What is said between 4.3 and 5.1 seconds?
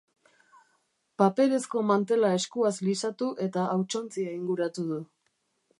inguratu du.